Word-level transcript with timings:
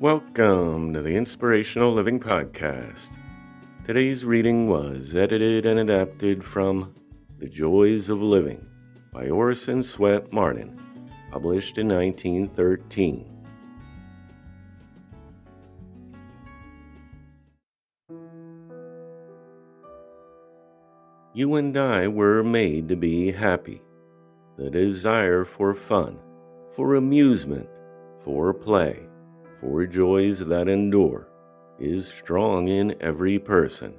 Welcome 0.00 0.94
to 0.94 1.02
the 1.02 1.16
Inspirational 1.16 1.92
Living 1.92 2.20
Podcast. 2.20 3.08
Today's 3.84 4.24
reading 4.24 4.68
was 4.68 5.16
edited 5.16 5.66
and 5.66 5.80
adapted 5.80 6.44
from 6.44 6.94
The 7.40 7.48
Joys 7.48 8.08
of 8.08 8.22
Living 8.22 8.64
by 9.12 9.28
Orison 9.28 9.82
Swett 9.82 10.32
Marden, 10.32 10.78
published 11.32 11.78
in 11.78 11.88
1913. 11.88 13.26
You 21.34 21.56
and 21.56 21.76
I 21.76 22.06
were 22.06 22.44
made 22.44 22.88
to 22.90 22.94
be 22.94 23.32
happy. 23.32 23.82
The 24.58 24.70
desire 24.70 25.44
for 25.44 25.74
fun, 25.74 26.20
for 26.76 26.94
amusement, 26.94 27.68
for 28.24 28.54
play 28.54 29.07
for 29.60 29.86
joys 29.86 30.38
that 30.38 30.68
endure, 30.68 31.28
is 31.80 32.06
strong 32.22 32.68
in 32.68 32.94
every 33.00 33.38
person. 33.38 33.94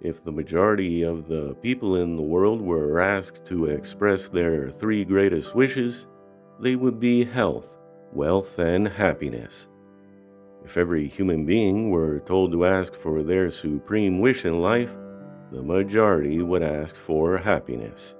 If 0.00 0.22
the 0.24 0.32
majority 0.32 1.02
of 1.02 1.26
the 1.26 1.56
people 1.62 1.96
in 1.96 2.16
the 2.16 2.22
world 2.22 2.60
were 2.60 3.00
asked 3.00 3.40
to 3.48 3.66
express 3.66 4.28
their 4.28 4.70
three 4.72 5.04
greatest 5.04 5.54
wishes, 5.54 6.06
they 6.60 6.76
would 6.76 7.00
be 7.00 7.24
health, 7.24 7.66
wealth, 8.12 8.58
and 8.58 8.86
happiness. 8.86 9.66
If 10.64 10.76
every 10.76 11.08
human 11.08 11.46
being 11.46 11.90
were 11.90 12.20
told 12.20 12.52
to 12.52 12.66
ask 12.66 12.92
for 13.02 13.22
their 13.22 13.50
supreme 13.50 14.20
wish 14.20 14.44
in 14.44 14.60
life, 14.60 14.90
the 15.52 15.62
majority 15.62 16.42
would 16.42 16.62
ask 16.62 16.94
for 17.06 17.38
happiness. 17.38 18.14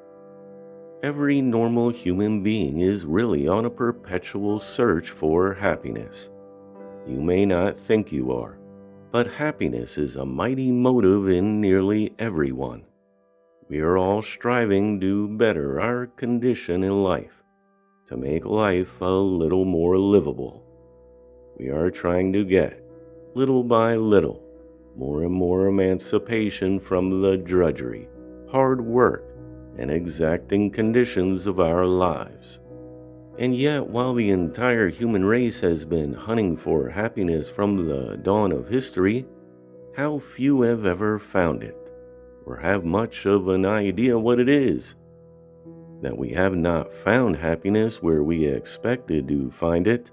Every 1.02 1.42
normal 1.42 1.90
human 1.90 2.42
being 2.42 2.80
is 2.80 3.04
really 3.04 3.46
on 3.46 3.66
a 3.66 3.70
perpetual 3.70 4.58
search 4.58 5.10
for 5.10 5.52
happiness. 5.52 6.30
You 7.06 7.20
may 7.20 7.44
not 7.44 7.78
think 7.78 8.10
you 8.10 8.32
are, 8.32 8.58
but 9.12 9.26
happiness 9.26 9.98
is 9.98 10.16
a 10.16 10.24
mighty 10.24 10.72
motive 10.72 11.28
in 11.28 11.60
nearly 11.60 12.14
everyone. 12.18 12.86
We 13.68 13.80
are 13.80 13.98
all 13.98 14.22
striving 14.22 14.98
to 15.00 15.28
better 15.36 15.80
our 15.82 16.06
condition 16.06 16.82
in 16.82 17.02
life, 17.02 17.42
to 18.08 18.16
make 18.16 18.46
life 18.46 19.00
a 19.02 19.04
little 19.04 19.66
more 19.66 19.98
livable. 19.98 20.62
We 21.58 21.68
are 21.68 21.90
trying 21.90 22.32
to 22.32 22.44
get, 22.44 22.82
little 23.34 23.62
by 23.62 23.96
little, 23.96 24.42
more 24.96 25.24
and 25.24 25.32
more 25.32 25.66
emancipation 25.66 26.80
from 26.80 27.20
the 27.20 27.36
drudgery, 27.36 28.08
hard 28.50 28.80
work, 28.80 29.24
and 29.78 29.90
exacting 29.90 30.70
conditions 30.70 31.46
of 31.46 31.60
our 31.60 31.84
lives. 31.84 32.58
And 33.38 33.56
yet, 33.56 33.86
while 33.86 34.14
the 34.14 34.30
entire 34.30 34.88
human 34.88 35.24
race 35.24 35.60
has 35.60 35.84
been 35.84 36.14
hunting 36.14 36.56
for 36.56 36.88
happiness 36.88 37.50
from 37.50 37.86
the 37.86 38.16
dawn 38.16 38.52
of 38.52 38.68
history, 38.68 39.26
how 39.94 40.20
few 40.36 40.62
have 40.62 40.86
ever 40.86 41.18
found 41.18 41.62
it, 41.62 41.76
or 42.46 42.56
have 42.56 42.84
much 42.84 43.26
of 43.26 43.48
an 43.48 43.66
idea 43.66 44.18
what 44.18 44.38
it 44.38 44.48
is. 44.48 44.94
That 46.02 46.16
we 46.16 46.30
have 46.30 46.54
not 46.54 46.92
found 47.04 47.36
happiness 47.36 48.02
where 48.02 48.22
we 48.22 48.46
expected 48.46 49.28
to 49.28 49.50
find 49.58 49.86
it 49.86 50.10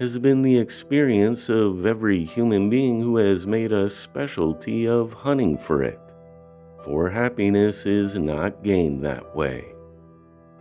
has 0.00 0.18
been 0.18 0.42
the 0.42 0.58
experience 0.58 1.48
of 1.48 1.86
every 1.86 2.24
human 2.24 2.68
being 2.68 3.00
who 3.00 3.16
has 3.16 3.46
made 3.46 3.72
a 3.72 3.88
specialty 3.88 4.88
of 4.88 5.12
hunting 5.12 5.56
for 5.66 5.82
it 5.82 5.98
for 6.84 7.08
happiness 7.08 7.86
is 7.86 8.14
not 8.14 8.62
gained 8.62 9.02
that 9.02 9.34
way. 9.34 9.64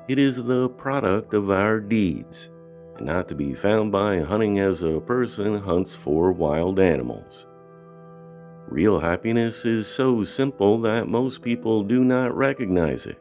It 0.07 0.17
is 0.17 0.38
the 0.38 0.69
product 0.78 1.34
of 1.34 1.50
our 1.51 1.79
deeds, 1.79 2.50
and 2.95 3.06
not 3.06 3.28
to 3.28 3.35
be 3.35 3.53
found 3.53 3.91
by 3.91 4.19
hunting 4.19 4.59
as 4.59 4.81
a 4.81 5.01
person 5.01 5.57
hunts 5.59 5.97
for 6.03 6.31
wild 6.31 6.79
animals. 6.79 7.45
Real 8.69 9.00
happiness 9.00 9.66
is 9.66 9.85
so 9.85 10.23
simple 10.23 10.79
that 10.81 11.09
most 11.09 11.41
people 11.41 11.83
do 11.83 12.03
not 12.03 12.35
recognize 12.35 13.06
it. 13.06 13.19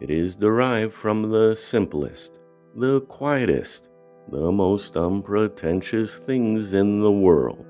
It 0.00 0.10
is 0.10 0.34
derived 0.34 0.94
from 0.94 1.30
the 1.30 1.54
simplest, 1.54 2.32
the 2.74 3.00
quietest, 3.02 3.88
the 4.30 4.50
most 4.50 4.96
unpretentious 4.96 6.14
things 6.26 6.72
in 6.72 7.00
the 7.00 7.12
world. 7.12 7.66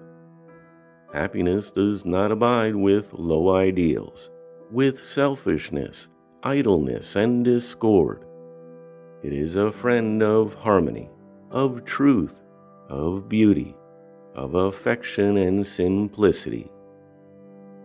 Happiness 1.12 1.70
does 1.70 2.04
not 2.04 2.30
abide 2.30 2.74
with 2.74 3.12
low 3.12 3.54
ideals 3.54 4.30
with 4.70 5.00
selfishness, 5.00 6.08
idleness, 6.42 7.16
and 7.16 7.44
discord. 7.44 8.24
It 9.22 9.32
is 9.32 9.56
a 9.56 9.72
friend 9.80 10.22
of 10.22 10.52
harmony, 10.54 11.08
of 11.50 11.84
truth, 11.84 12.34
of 12.88 13.28
beauty, 13.28 13.74
of 14.34 14.54
affection 14.54 15.36
and 15.36 15.66
simplicity. 15.66 16.70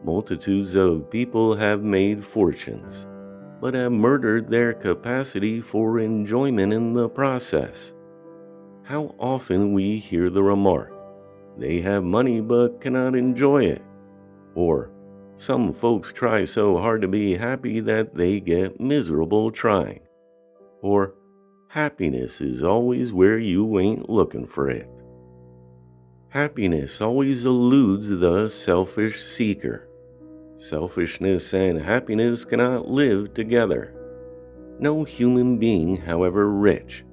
Multitudes 0.03 0.75
of 0.75 1.09
people 1.09 1.55
have 1.55 1.81
made 1.81 2.25
fortunes, 2.33 3.05
but 3.61 3.73
have 3.73 3.91
murdered 3.91 4.49
their 4.49 4.73
capacity 4.73 5.61
for 5.61 5.99
enjoyment 5.99 6.73
in 6.73 6.93
the 6.93 7.09
process. 7.09 7.91
How 8.83 9.15
often 9.19 9.73
we 9.73 9.97
hear 9.97 10.29
the 10.29 10.41
remark, 10.41 10.91
they 11.57 11.81
have 11.81 12.03
money 12.03 12.41
but 12.41 12.81
cannot 12.81 13.15
enjoy 13.15 13.65
it, 13.65 13.81
or 14.55 14.89
some 15.39 15.73
folks 15.73 16.11
try 16.11 16.43
so 16.43 16.77
hard 16.77 17.01
to 17.01 17.07
be 17.07 17.37
happy 17.37 17.79
that 17.79 18.13
they 18.13 18.41
get 18.41 18.79
miserable 18.79 19.51
trying. 19.51 20.01
Or, 20.81 21.13
happiness 21.69 22.41
is 22.41 22.61
always 22.61 23.13
where 23.13 23.37
you 23.37 23.79
ain't 23.79 24.09
looking 24.09 24.47
for 24.47 24.69
it. 24.69 24.89
Happiness 26.27 26.99
always 26.99 27.45
eludes 27.45 28.09
the 28.09 28.49
selfish 28.49 29.23
seeker. 29.23 29.87
Selfishness 30.57 31.53
and 31.53 31.81
happiness 31.81 32.43
cannot 32.43 32.89
live 32.89 33.33
together. 33.33 33.93
No 34.77 35.05
human 35.05 35.57
being, 35.57 35.95
however 35.95 36.49
rich, 36.49 37.05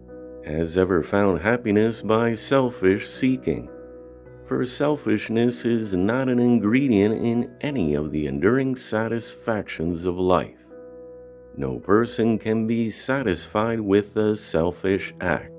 has 0.45 0.77
ever 0.77 1.05
found 1.05 1.41
happiness 1.41 2.03
by 2.03 2.35
selfish 2.35 3.09
seeking 3.09 3.69
for 4.49 4.65
selfishness 4.65 5.65
is 5.65 5.93
not 5.93 6.29
an 6.29 6.39
ingredient 6.39 7.15
in 7.15 7.51
any 7.61 7.95
of 7.95 8.13
the 8.13 8.27
enduring 8.27 8.77
satisfactions 8.77 10.05
of 10.05 10.17
life. 10.17 10.57
No 11.57 11.79
person 11.79 12.39
can 12.39 12.67
be 12.67 12.91
satisfied 12.91 13.81
with 13.81 14.17
a 14.17 14.37
selfish 14.37 15.15
act. 15.21 15.53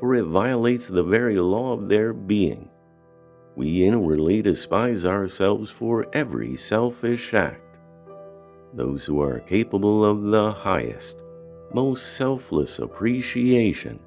for 0.00 0.14
it 0.16 0.24
violates 0.24 0.86
the 0.86 1.02
very 1.02 1.38
law 1.38 1.72
of 1.72 1.88
their 1.88 2.12
being. 2.12 2.68
We 3.56 3.86
inwardly 3.86 4.42
despise 4.42 5.04
ourselves 5.06 5.70
for 5.70 6.06
every 6.12 6.56
selfish 6.56 7.32
act. 7.32 7.78
Those 8.74 9.04
who 9.04 9.22
are 9.22 9.40
capable 9.40 10.04
of 10.04 10.22
the 10.22 10.52
highest, 10.52 11.16
most 11.72 12.16
selfless 12.16 12.78
appreciation 12.80 13.98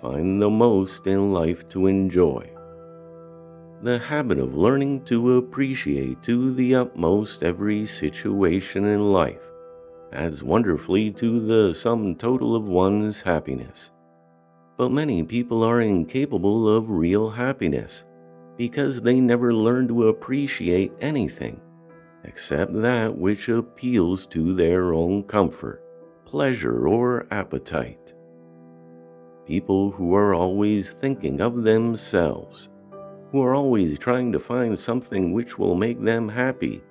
find 0.00 0.40
the 0.40 0.48
most 0.48 1.06
in 1.06 1.32
life 1.32 1.68
to 1.70 1.86
enjoy. 1.86 2.55
The 3.82 3.98
habit 3.98 4.38
of 4.38 4.56
learning 4.56 5.04
to 5.04 5.36
appreciate 5.36 6.22
to 6.22 6.54
the 6.54 6.74
utmost 6.74 7.42
every 7.42 7.86
situation 7.86 8.84
in 8.84 9.12
life 9.12 9.42
adds 10.12 10.42
wonderfully 10.42 11.10
to 11.12 11.46
the 11.46 11.74
sum 11.74 12.14
total 12.14 12.56
of 12.56 12.64
one's 12.64 13.20
happiness. 13.20 13.90
But 14.78 14.90
many 14.92 15.22
people 15.22 15.62
are 15.62 15.80
incapable 15.80 16.68
of 16.68 16.90
real 16.90 17.30
happiness 17.30 18.02
because 18.56 19.00
they 19.00 19.20
never 19.20 19.52
learn 19.52 19.88
to 19.88 20.08
appreciate 20.08 20.92
anything 21.00 21.60
except 22.24 22.72
that 22.82 23.16
which 23.16 23.48
appeals 23.48 24.26
to 24.26 24.54
their 24.54 24.92
own 24.92 25.22
comfort, 25.22 25.80
pleasure, 26.24 26.88
or 26.88 27.26
appetite. 27.30 28.12
People 29.46 29.92
who 29.92 30.14
are 30.14 30.34
always 30.34 30.90
thinking 31.00 31.40
of 31.40 31.62
themselves, 31.62 32.68
who 33.30 33.42
are 33.42 33.54
always 33.54 33.98
trying 33.98 34.32
to 34.32 34.38
find 34.38 34.78
something 34.78 35.32
which 35.32 35.58
will 35.58 35.74
make 35.74 36.02
them 36.02 36.28
happy, 36.28 36.82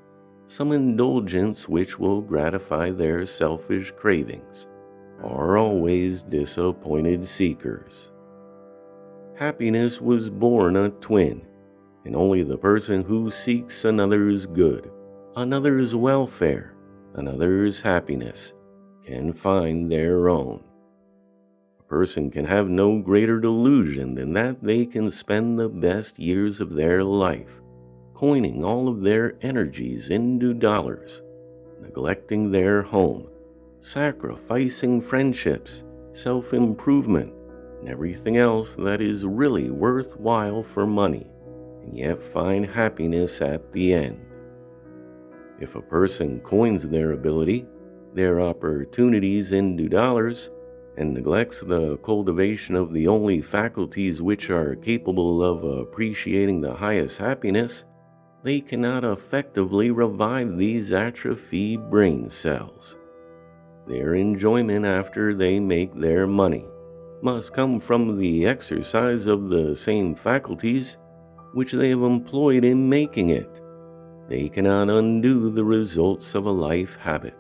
some 0.47 0.71
indulgence 0.71 1.67
which 1.67 1.97
will 1.97 2.21
gratify 2.21 2.91
their 2.91 3.25
selfish 3.25 3.91
cravings, 3.97 4.67
are 5.23 5.57
always 5.57 6.21
disappointed 6.23 7.27
seekers. 7.27 8.11
Happiness 9.37 9.99
was 9.99 10.29
born 10.29 10.75
a 10.75 10.89
twin, 10.89 11.41
and 12.05 12.15
only 12.15 12.43
the 12.43 12.57
person 12.57 13.01
who 13.01 13.31
seeks 13.31 13.83
another's 13.83 14.45
good, 14.45 14.89
another's 15.35 15.95
welfare, 15.95 16.75
another's 17.15 17.81
happiness 17.81 18.53
can 19.05 19.33
find 19.33 19.91
their 19.91 20.29
own. 20.29 20.63
Person 21.87 22.31
can 22.31 22.45
have 22.45 22.67
no 22.67 22.99
greater 22.99 23.39
delusion 23.39 24.15
than 24.15 24.33
that 24.33 24.63
they 24.63 24.85
can 24.85 25.11
spend 25.11 25.59
the 25.59 25.69
best 25.69 26.17
years 26.17 26.59
of 26.59 26.73
their 26.73 27.03
life 27.03 27.61
coining 28.15 28.63
all 28.63 28.87
of 28.87 29.01
their 29.01 29.35
energies 29.41 30.09
into 30.09 30.53
dollars, 30.53 31.21
neglecting 31.81 32.49
their 32.49 32.81
home, 32.81 33.27
sacrificing 33.81 35.01
friendships, 35.01 35.83
self 36.13 36.53
improvement, 36.53 37.31
and 37.79 37.89
everything 37.89 38.37
else 38.37 38.73
that 38.79 39.01
is 39.01 39.25
really 39.25 39.69
worthwhile 39.69 40.65
for 40.73 40.87
money, 40.87 41.27
and 41.83 41.97
yet 41.97 42.17
find 42.33 42.65
happiness 42.65 43.41
at 43.41 43.71
the 43.73 43.93
end. 43.93 44.19
If 45.59 45.75
a 45.75 45.81
person 45.81 46.39
coins 46.39 46.83
their 46.83 47.11
ability, 47.11 47.65
their 48.13 48.39
opportunities 48.39 49.51
into 49.51 49.89
dollars, 49.89 50.49
and 50.97 51.13
neglects 51.13 51.59
the 51.61 51.97
cultivation 51.97 52.75
of 52.75 52.93
the 52.93 53.07
only 53.07 53.41
faculties 53.41 54.21
which 54.21 54.49
are 54.49 54.75
capable 54.75 55.43
of 55.43 55.63
appreciating 55.63 56.61
the 56.61 56.73
highest 56.73 57.17
happiness, 57.17 57.83
they 58.43 58.61
cannot 58.61 59.03
effectively 59.03 59.91
revive 59.91 60.57
these 60.57 60.91
atrophied 60.91 61.89
brain 61.89 62.29
cells. 62.29 62.95
Their 63.87 64.15
enjoyment 64.15 64.85
after 64.85 65.35
they 65.35 65.59
make 65.59 65.93
their 65.93 66.27
money 66.27 66.65
must 67.21 67.53
come 67.53 67.79
from 67.79 68.19
the 68.19 68.45
exercise 68.45 69.25
of 69.25 69.49
the 69.49 69.75
same 69.75 70.15
faculties 70.15 70.97
which 71.53 71.71
they 71.71 71.89
have 71.89 72.01
employed 72.03 72.63
in 72.63 72.89
making 72.89 73.29
it. 73.29 73.49
They 74.29 74.49
cannot 74.49 74.89
undo 74.89 75.51
the 75.51 75.63
results 75.63 76.35
of 76.35 76.45
a 76.45 76.51
life 76.51 76.95
habit 76.99 77.37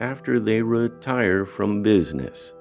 after 0.00 0.40
they 0.40 0.60
retire 0.60 1.46
from 1.46 1.82
business. 1.82 2.52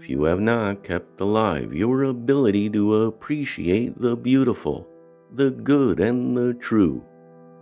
If 0.00 0.08
you 0.08 0.24
have 0.24 0.40
not 0.40 0.82
kept 0.82 1.20
alive 1.20 1.74
your 1.74 2.04
ability 2.04 2.70
to 2.70 3.02
appreciate 3.02 4.00
the 4.00 4.16
beautiful, 4.16 4.86
the 5.34 5.50
good, 5.50 6.00
and 6.00 6.34
the 6.34 6.54
true, 6.54 7.02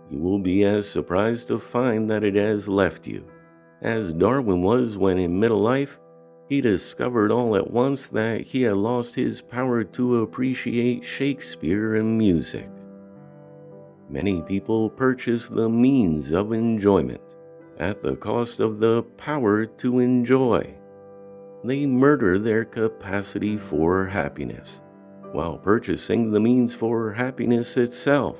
you 0.09 0.19
will 0.19 0.39
be 0.39 0.63
as 0.63 0.87
surprised 0.87 1.49
to 1.49 1.59
find 1.59 2.09
that 2.09 2.23
it 2.23 2.35
has 2.35 2.65
left 2.69 3.05
you 3.05 3.25
as 3.81 4.13
Darwin 4.13 4.61
was 4.61 4.95
when 4.95 5.17
in 5.17 5.37
middle 5.37 5.61
life 5.61 5.97
he 6.47 6.61
discovered 6.61 7.29
all 7.29 7.57
at 7.57 7.71
once 7.71 8.07
that 8.13 8.41
he 8.41 8.61
had 8.61 8.77
lost 8.77 9.15
his 9.15 9.41
power 9.41 9.83
to 9.83 10.21
appreciate 10.21 11.03
Shakespeare 11.03 11.95
and 11.95 12.17
music. 12.17 12.69
Many 14.09 14.41
people 14.43 14.89
purchase 14.89 15.45
the 15.47 15.67
means 15.67 16.31
of 16.31 16.53
enjoyment 16.53 17.21
at 17.77 18.01
the 18.01 18.15
cost 18.15 18.61
of 18.61 18.79
the 18.79 19.03
power 19.17 19.65
to 19.65 19.99
enjoy. 19.99 20.73
They 21.63 21.85
murder 21.85 22.39
their 22.39 22.65
capacity 22.65 23.57
for 23.57 24.05
happiness 24.05 24.79
while 25.31 25.57
purchasing 25.57 26.31
the 26.31 26.39
means 26.39 26.73
for 26.73 27.11
happiness 27.11 27.77
itself. 27.77 28.37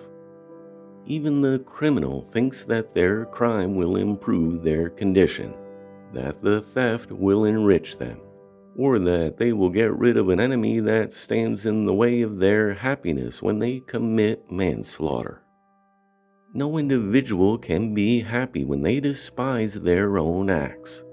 Even 1.06 1.42
the 1.42 1.62
criminal 1.66 2.27
thinks 2.31 2.63
that 2.66 2.94
their 2.94 3.25
crime 3.25 3.75
will 3.75 3.95
improve 3.95 4.63
their 4.63 4.89
condition, 4.89 5.54
that 6.13 6.42
the 6.42 6.62
theft 6.74 7.12
will 7.12 7.45
enrich 7.45 7.98
them, 7.98 8.19
or 8.77 9.00
that 9.00 9.36
they 9.38 9.54
will 9.54 9.69
get 9.69 9.95
rid 9.98 10.18
of 10.18 10.30
an 10.30 10.39
enemy 10.39 10.80
that 10.80 11.13
stands 11.13 11.66
in 11.66 11.86
the 11.86 11.94
way 11.94 12.21
of 12.21 12.39
their 12.39 12.74
happiness 12.74 13.42
when 13.42 13.60
they 13.60 13.81
commit 13.81 14.51
manslaughter. 14.51 15.42
No 16.54 16.77
individual 16.77 17.57
can 17.57 17.94
be 17.94 18.21
happy 18.21 18.63
when 18.63 18.81
they 18.81 19.00
despise 19.00 19.74
their 19.74 20.18
own 20.18 20.50
acts, 20.50 21.04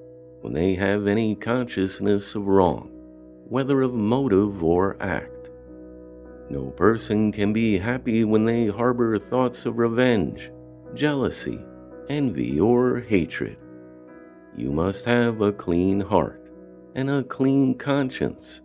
when 0.46 0.54
they 0.54 0.76
have 0.76 1.08
any 1.08 1.34
consciousness 1.34 2.36
of 2.36 2.46
wrong, 2.46 2.88
whether 3.48 3.82
of 3.82 3.92
motive 3.92 4.62
or 4.62 4.96
act 5.02 5.36
no 6.48 6.66
person 6.76 7.32
can 7.32 7.52
be 7.52 7.76
happy 7.76 8.22
when 8.22 8.44
they 8.44 8.68
harbor 8.68 9.18
thoughts 9.18 9.66
of 9.66 9.78
revenge, 9.78 10.52
jealousy, 10.94 11.58
envy, 12.08 12.60
or 12.60 13.00
hatred. 13.00 13.56
You 14.56 14.70
must 14.70 15.04
have 15.04 15.40
a 15.40 15.52
clean 15.52 16.00
heart 16.00 16.40
and 16.94 17.10
a 17.10 17.24
clean 17.24 17.76
conscience, 17.76 18.60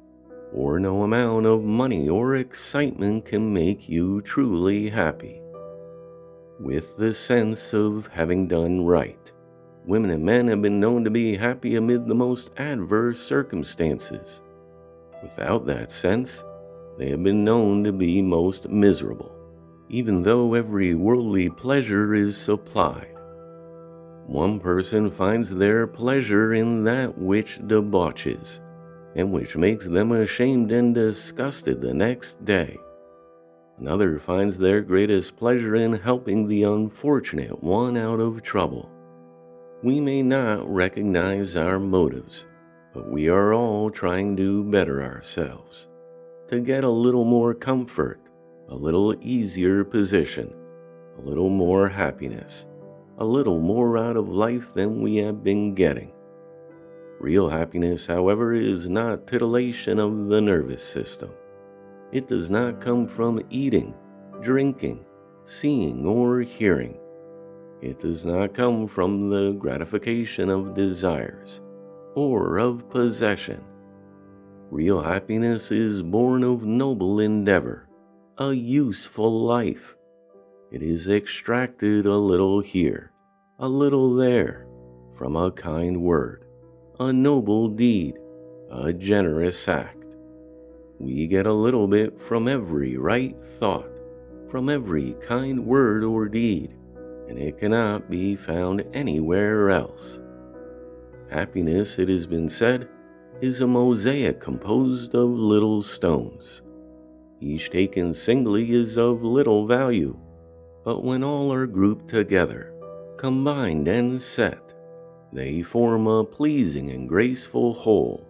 or 0.53 0.79
no 0.79 1.01
amount 1.01 1.47
of 1.47 1.63
money 1.63 2.07
or 2.07 2.35
excitement 2.35 3.25
can 3.25 3.51
make 3.51 3.89
you 3.89 4.21
truly 4.21 4.87
happy. 4.87 5.41
With 6.59 6.85
the 6.99 7.15
sense 7.15 7.73
of 7.73 8.07
having 8.11 8.47
done 8.47 8.85
right, 8.85 9.31
women 9.85 10.11
and 10.11 10.23
men 10.23 10.47
have 10.47 10.61
been 10.61 10.79
known 10.79 11.03
to 11.03 11.09
be 11.09 11.35
happy 11.35 11.75
amid 11.75 12.07
the 12.07 12.15
most 12.15 12.49
adverse 12.57 13.19
circumstances. 13.19 14.41
Without 15.23 15.65
that 15.65 15.91
sense, 15.91 16.43
they 16.97 17.09
have 17.09 17.23
been 17.23 17.43
known 17.43 17.83
to 17.83 17.91
be 17.91 18.21
most 18.21 18.69
miserable, 18.69 19.31
even 19.89 20.23
though 20.23 20.53
every 20.53 20.93
worldly 20.93 21.49
pleasure 21.49 22.13
is 22.13 22.37
supplied. 22.37 23.07
One 24.27 24.59
person 24.59 25.11
finds 25.11 25.49
their 25.49 25.87
pleasure 25.87 26.53
in 26.53 26.83
that 26.83 27.17
which 27.17 27.59
debauches, 27.67 28.59
and 29.15 29.31
which 29.31 29.55
makes 29.55 29.85
them 29.87 30.11
ashamed 30.11 30.71
and 30.71 30.95
disgusted 30.95 31.81
the 31.81 31.93
next 31.93 32.43
day. 32.45 32.77
Another 33.79 34.19
finds 34.19 34.57
their 34.57 34.81
greatest 34.81 35.35
pleasure 35.37 35.75
in 35.75 35.93
helping 35.93 36.47
the 36.47 36.63
unfortunate 36.63 37.63
one 37.63 37.97
out 37.97 38.19
of 38.19 38.43
trouble. 38.43 38.89
We 39.83 39.99
may 39.99 40.21
not 40.21 40.71
recognize 40.71 41.55
our 41.55 41.79
motives, 41.79 42.45
but 42.93 43.09
we 43.09 43.29
are 43.29 43.51
all 43.51 43.89
trying 43.89 44.37
to 44.37 44.63
better 44.65 45.01
ourselves 45.01 45.87
to 46.49 46.59
get 46.59 46.83
a 46.83 46.89
little 46.89 47.25
more 47.25 47.55
comfort, 47.55 48.19
a 48.69 48.75
little 48.75 49.15
easier 49.23 49.83
position, 49.83 50.53
a 51.17 51.21
little 51.21 51.49
more 51.49 51.89
happiness, 51.89 52.65
a 53.17 53.25
little 53.25 53.59
more 53.59 53.97
out 53.97 54.17
of 54.17 54.29
life 54.29 54.65
than 54.75 55.01
we 55.01 55.15
have 55.15 55.43
been 55.43 55.73
getting. 55.73 56.11
Real 57.19 57.49
happiness, 57.49 58.05
however, 58.05 58.53
is 58.53 58.87
not 58.87 59.25
titillation 59.25 59.97
of 59.97 60.27
the 60.27 60.41
nervous 60.41 60.83
system. 60.93 61.31
It 62.11 62.29
does 62.29 62.51
not 62.51 62.81
come 62.81 63.07
from 63.07 63.41
eating, 63.49 63.95
drinking, 64.43 65.05
seeing, 65.45 66.05
or 66.05 66.41
hearing. 66.41 67.00
It 67.81 67.99
does 67.99 68.23
not 68.23 68.53
come 68.53 68.87
from 68.87 69.29
the 69.29 69.53
gratification 69.57 70.49
of 70.49 70.75
desires 70.75 71.61
or 72.15 72.57
of 72.59 72.87
possession. 72.91 73.63
Real 74.69 75.01
happiness 75.01 75.71
is 75.71 76.03
born 76.03 76.43
of 76.43 76.63
noble 76.63 77.19
endeavor, 77.19 77.89
a 78.37 78.53
useful 78.53 79.45
life. 79.45 79.95
It 80.71 80.83
is 80.83 81.09
extracted 81.09 82.05
a 82.05 82.15
little 82.15 82.61
here, 82.61 83.11
a 83.59 83.67
little 83.67 84.15
there, 84.15 84.67
from 85.17 85.35
a 85.35 85.51
kind 85.51 86.01
word, 86.01 86.45
a 86.99 87.11
noble 87.11 87.67
deed, 87.67 88.13
a 88.71 88.93
generous 88.93 89.67
act. 89.67 90.05
We 90.99 91.25
get 91.25 91.47
a 91.47 91.53
little 91.53 91.87
bit 91.87 92.13
from 92.27 92.47
every 92.47 92.95
right 92.95 93.35
thought, 93.59 93.89
from 94.51 94.69
every 94.69 95.15
kind 95.27 95.65
word 95.65 96.03
or 96.03 96.27
deed, 96.27 96.75
and 97.31 97.39
it 97.39 97.57
cannot 97.57 98.09
be 98.09 98.35
found 98.35 98.83
anywhere 98.93 99.69
else. 99.69 100.19
Happiness, 101.29 101.97
it 101.97 102.09
has 102.09 102.25
been 102.25 102.49
said, 102.49 102.89
is 103.41 103.61
a 103.61 103.67
mosaic 103.67 104.41
composed 104.41 105.15
of 105.15 105.29
little 105.29 105.81
stones. 105.81 106.61
Each 107.39 107.69
taken 107.69 108.13
singly 108.13 108.73
is 108.73 108.97
of 108.97 109.23
little 109.23 109.65
value, 109.65 110.17
but 110.83 111.05
when 111.05 111.23
all 111.23 111.53
are 111.53 111.67
grouped 111.67 112.09
together, 112.09 112.73
combined 113.17 113.87
and 113.87 114.21
set, 114.21 114.73
they 115.31 115.61
form 115.61 116.07
a 116.07 116.25
pleasing 116.25 116.91
and 116.91 117.07
graceful 117.07 117.73
whole, 117.73 118.27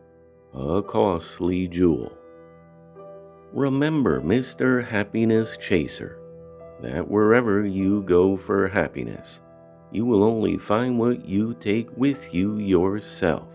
a 0.54 0.84
costly 0.84 1.68
jewel. 1.68 2.12
Remember, 3.52 4.22
Mr. 4.22 4.88
Happiness 4.88 5.58
Chaser, 5.60 6.21
that 6.82 7.10
wherever 7.10 7.66
you 7.66 8.04
go 8.04 8.38
for 8.46 8.68
happiness, 8.68 9.40
you 9.92 10.06
will 10.06 10.24
only 10.24 10.58
find 10.58 10.98
what 10.98 11.26
you 11.26 11.56
take 11.60 11.88
with 11.98 12.34
you 12.34 12.58
yourself. 12.58 13.48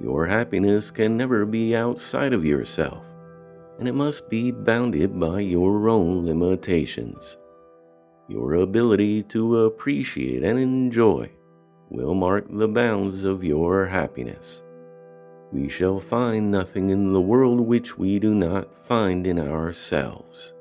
Your 0.00 0.26
happiness 0.26 0.90
can 0.90 1.16
never 1.16 1.46
be 1.46 1.74
outside 1.74 2.32
of 2.32 2.44
yourself, 2.44 3.04
and 3.78 3.88
it 3.88 3.94
must 3.94 4.28
be 4.28 4.50
bounded 4.50 5.18
by 5.18 5.40
your 5.40 5.88
own 5.88 6.26
limitations. 6.26 7.36
Your 8.28 8.54
ability 8.54 9.24
to 9.30 9.64
appreciate 9.64 10.42
and 10.42 10.58
enjoy 10.58 11.30
will 11.90 12.14
mark 12.14 12.46
the 12.50 12.68
bounds 12.68 13.24
of 13.24 13.44
your 13.44 13.86
happiness. 13.86 14.62
We 15.52 15.68
shall 15.68 16.00
find 16.00 16.50
nothing 16.50 16.90
in 16.90 17.12
the 17.12 17.20
world 17.20 17.60
which 17.60 17.98
we 17.98 18.18
do 18.18 18.34
not 18.34 18.68
find 18.88 19.26
in 19.26 19.38
ourselves. 19.38 20.51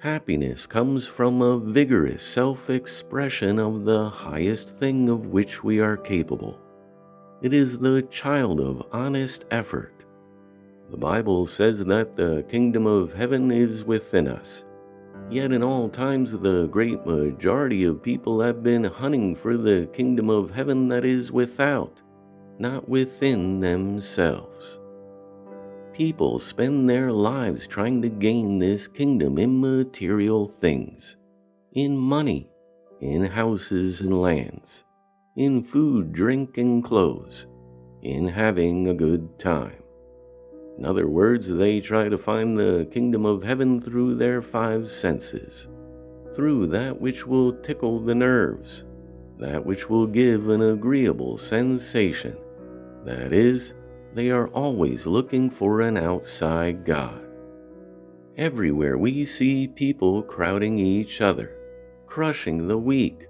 Happiness 0.00 0.66
comes 0.66 1.06
from 1.06 1.40
a 1.40 1.58
vigorous 1.58 2.22
self 2.22 2.68
expression 2.68 3.58
of 3.58 3.84
the 3.84 4.08
highest 4.08 4.70
thing 4.78 5.08
of 5.08 5.26
which 5.26 5.62
we 5.62 5.78
are 5.78 5.96
capable. 5.96 6.58
It 7.42 7.54
is 7.54 7.78
the 7.78 8.06
child 8.10 8.60
of 8.60 8.82
honest 8.92 9.44
effort. 9.50 10.04
The 10.90 10.96
Bible 10.96 11.46
says 11.46 11.78
that 11.78 12.16
the 12.16 12.44
kingdom 12.50 12.86
of 12.86 13.12
heaven 13.12 13.50
is 13.52 13.84
within 13.84 14.26
us 14.26 14.64
Yet 15.30 15.52
in 15.52 15.62
all 15.62 15.88
times 15.88 16.32
the 16.32 16.66
great 16.72 17.06
majority 17.06 17.84
of 17.84 18.02
people 18.02 18.40
have 18.40 18.64
been 18.64 18.82
hunting 18.82 19.36
for 19.36 19.56
the 19.56 19.88
kingdom 19.92 20.28
of 20.28 20.50
heaven 20.50 20.88
that 20.88 21.04
is 21.04 21.30
without, 21.30 22.02
not 22.58 22.88
within 22.88 23.60
themselves. 23.60 24.79
People 25.92 26.38
spend 26.38 26.88
their 26.88 27.12
lives 27.12 27.66
trying 27.66 28.00
to 28.02 28.08
gain 28.08 28.58
this 28.58 28.86
kingdom 28.86 29.38
in 29.38 29.60
material 29.60 30.48
things, 30.60 31.16
in 31.72 31.96
money, 31.96 32.48
in 33.00 33.24
houses 33.24 34.00
and 34.00 34.20
lands, 34.20 34.84
in 35.36 35.64
food, 35.64 36.12
drink, 36.12 36.56
and 36.58 36.84
clothes, 36.84 37.46
in 38.02 38.28
having 38.28 38.88
a 38.88 38.94
good 38.94 39.38
time. 39.38 39.82
In 40.78 40.86
other 40.86 41.08
words, 41.08 41.48
they 41.48 41.80
try 41.80 42.08
to 42.08 42.16
find 42.16 42.56
the 42.56 42.88
kingdom 42.92 43.26
of 43.26 43.42
heaven 43.42 43.82
through 43.82 44.14
their 44.16 44.40
five 44.40 44.90
senses, 44.90 45.66
through 46.34 46.68
that 46.68 46.98
which 47.00 47.26
will 47.26 47.52
tickle 47.62 48.00
the 48.00 48.14
nerves, 48.14 48.84
that 49.38 49.66
which 49.66 49.90
will 49.90 50.06
give 50.06 50.48
an 50.48 50.62
agreeable 50.62 51.36
sensation. 51.36 52.36
That 53.04 53.32
is, 53.32 53.72
they 54.14 54.30
are 54.30 54.48
always 54.48 55.06
looking 55.06 55.50
for 55.50 55.80
an 55.80 55.96
outside 55.96 56.84
God. 56.84 57.20
Everywhere 58.36 58.96
we 58.98 59.24
see 59.24 59.68
people 59.68 60.22
crowding 60.22 60.78
each 60.78 61.20
other, 61.20 61.50
crushing 62.06 62.68
the 62.68 62.78
weak, 62.78 63.26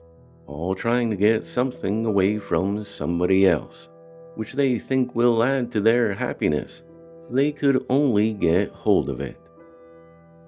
all 0.47 0.75
trying 0.75 1.11
to 1.11 1.17
get 1.17 1.45
something 1.45 2.05
away 2.07 2.39
from 2.39 2.85
somebody 2.85 3.47
else, 3.47 3.89
which 4.35 4.53
they 4.55 4.79
think 4.79 5.15
will 5.15 5.43
add 5.43 5.73
to 5.73 5.81
their 5.81 6.15
happiness 6.15 6.83
they 7.33 7.53
could 7.53 7.85
only 7.89 8.33
get 8.33 8.71
hold 8.71 9.09
of 9.09 9.21
it. 9.21 9.37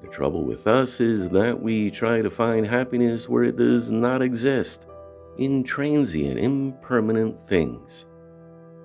The 0.02 0.08
trouble 0.08 0.44
with 0.44 0.66
us 0.66 1.00
is 1.00 1.30
that 1.30 1.60
we 1.60 1.90
try 1.90 2.22
to 2.22 2.30
find 2.30 2.66
happiness 2.66 3.28
where 3.28 3.44
it 3.44 3.56
does 3.56 3.88
not 3.88 4.20
exist, 4.20 4.80
in 5.38 5.62
transient, 5.62 6.38
impermanent 6.38 7.36
things. 7.48 8.04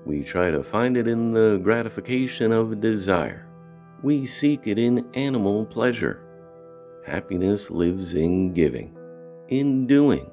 We 0.08 0.24
try 0.24 0.52
to 0.52 0.64
find 0.64 0.96
it 0.96 1.06
in 1.06 1.34
the 1.34 1.60
gratification 1.62 2.54
of 2.54 2.80
desire. 2.80 3.46
We 4.02 4.26
seek 4.26 4.62
it 4.66 4.78
in 4.78 5.06
animal 5.14 5.66
pleasure. 5.66 6.22
Happiness 7.06 7.70
lives 7.70 8.14
in 8.14 8.54
giving, 8.54 8.96
in 9.50 9.86
doing, 9.86 10.32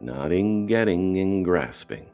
not 0.00 0.32
in 0.32 0.64
getting 0.66 1.18
and 1.18 1.44
grasping. 1.44 2.06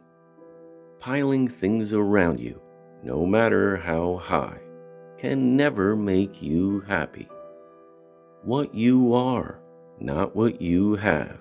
Piling 0.99 1.49
things 1.49 1.93
around 1.93 2.41
you, 2.41 2.61
no 3.05 3.25
matter 3.25 3.77
how 3.77 4.17
high 4.21 4.59
can 5.21 5.57
never 5.57 5.95
make 5.95 6.43
you 6.43 6.83
happy. 6.89 7.29
What 8.43 8.75
you 8.75 9.15
are, 9.15 9.61
not 10.01 10.35
what 10.35 10.61
you 10.61 10.97
have, 10.97 11.39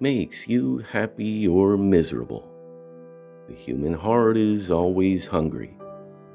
makes 0.00 0.48
you 0.48 0.78
happy 0.90 1.46
or 1.46 1.76
miserable. 1.76 2.50
The 3.48 3.54
human 3.54 3.94
heart 3.94 4.36
is 4.36 4.70
always 4.70 5.26
hungry, 5.26 5.76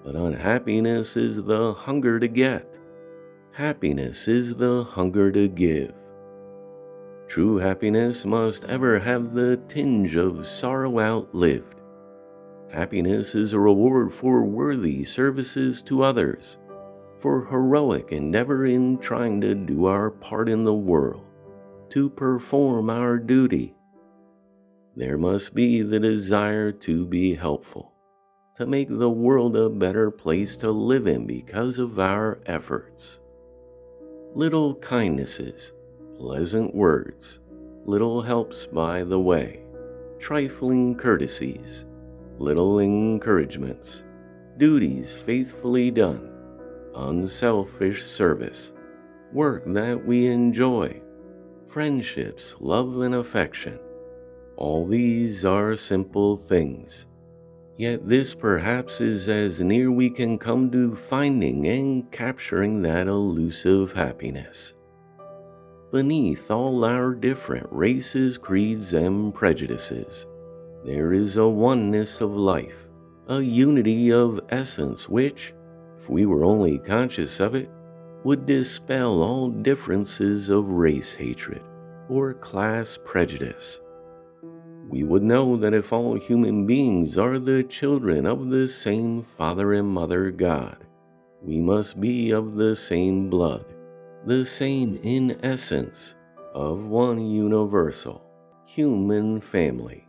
but 0.04 0.16
unhappiness 0.16 1.16
is 1.18 1.38
the 1.38 1.74
hunger 1.74 2.20
to 2.20 2.28
get. 2.28 2.78
Happiness 3.52 4.28
is 4.28 4.56
the 4.56 4.84
hunger 4.84 5.32
to 5.32 5.48
give. 5.48 5.94
True 7.28 7.58
happiness 7.58 8.26
must 8.26 8.64
ever 8.66 9.00
have 9.00 9.34
the 9.34 9.60
tinge 9.70 10.16
of 10.16 10.48
sorrow 10.48 11.00
outlived. 11.00 11.76
Happiness 12.72 13.36
is 13.36 13.54
a 13.54 13.60
reward 13.60 14.14
for 14.14 14.44
worthy 14.44 15.04
services 15.04 15.82
to 15.84 16.04
others 16.04 16.58
for 17.22 17.46
heroic 17.46 18.12
endeavor 18.12 18.66
in 18.66 18.98
trying 18.98 19.42
to 19.42 19.54
do 19.54 19.86
our 19.86 20.10
part 20.10 20.48
in 20.48 20.64
the 20.64 20.74
world, 20.74 21.24
to 21.90 22.10
perform 22.10 22.90
our 22.90 23.18
duty. 23.18 23.74
There 24.96 25.18
must 25.18 25.54
be 25.54 25.82
the 25.82 26.00
desire 26.00 26.72
to 26.72 27.06
be 27.06 27.36
helpful, 27.36 27.94
to 28.58 28.66
make 28.66 28.90
the 28.90 29.10
world 29.10 29.56
a 29.56 29.70
better 29.70 30.12
place 30.12 30.58
to 30.58 30.72
live 30.72 31.08
in 31.08 31.26
because 31.26 31.78
of 31.78 32.00
our 32.00 32.40
efforts. 32.46 33.18
Little 34.36 34.76
kindnesses, 34.76 35.72
pleasant 36.18 36.76
words, 36.76 37.40
little 37.86 38.22
helps 38.22 38.66
by 38.68 39.04
the 39.04 39.20
way, 39.20 39.62
trifling 40.20 40.96
courtesies, 40.96 41.86
little 42.38 42.80
encouragements, 42.80 44.04
duties 44.58 45.18
faithfully 45.26 45.92
done 45.92 46.30
unselfish 46.96 48.06
service, 48.06 48.72
work 49.32 49.64
that 49.66 50.04
we 50.06 50.28
enjoy, 50.28 51.00
friendships, 51.70 52.56
love, 52.60 53.00
and 53.02 53.16
affection. 53.16 53.80
All 54.60 54.86
these 54.86 55.46
are 55.46 55.78
simple 55.78 56.36
things. 56.50 57.06
Yet 57.78 58.10
this 58.10 58.36
perhaps 58.36 59.00
is 59.00 59.30
as 59.30 59.62
near 59.62 59.90
we 59.90 60.10
can 60.10 60.38
come 60.38 60.70
to 60.72 60.98
finding 61.10 61.66
and 61.66 62.12
capturing 62.12 62.82
that 62.82 63.08
elusive 63.08 63.94
happiness. 63.94 64.74
Beneath 65.94 66.52
all 66.52 66.84
our 66.84 67.16
different 67.16 67.68
races, 67.72 68.38
creeds, 68.38 68.92
and 68.92 69.34
prejudices, 69.34 70.26
there 70.84 71.14
is 71.14 71.38
a 71.38 71.48
oneness 71.48 72.20
of 72.20 72.32
life, 72.32 72.86
a 73.30 73.40
unity 73.40 74.12
of 74.12 74.42
essence 74.50 75.08
which, 75.08 75.54
if 76.02 76.10
we 76.10 76.26
were 76.26 76.44
only 76.44 76.80
conscious 76.80 77.40
of 77.40 77.56
it, 77.56 77.70
would 78.26 78.46
dispel 78.46 79.24
all 79.24 79.50
differences 79.50 80.50
of 80.50 80.68
race 80.68 81.14
hatred 81.14 81.62
or 82.10 82.34
class 82.34 83.00
prejudice. 83.06 83.80
We 84.90 85.04
would 85.04 85.22
know 85.22 85.56
that 85.58 85.76
if 85.76 85.94
all 85.94 86.16
human 86.16 86.66
beings 86.66 87.16
are 87.16 87.38
the 87.38 87.64
children 87.64 88.26
of 88.26 88.50
the 88.50 88.68
same 88.68 89.24
Father 89.38 89.74
and 89.74 89.88
Mother 89.88 90.32
God, 90.32 90.78
we 91.44 91.60
must 91.60 92.02
be 92.02 92.32
of 92.32 92.56
the 92.56 92.76
same 92.76 93.30
blood, 93.30 93.66
the 94.26 94.46
same 94.46 95.00
in 95.04 95.38
essence, 95.46 96.16
of 96.56 96.88
one 96.88 97.24
universal 97.24 98.24
human 98.66 99.42
family. 99.42 100.09